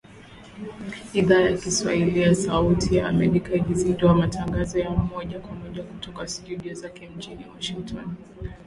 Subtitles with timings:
[1.13, 6.73] Idhaa ya Kiswahili ya Sauti ya Amerika ilizindua matangazo ya moja kwa moja kutoka studio
[6.73, 8.15] zake mjini Washington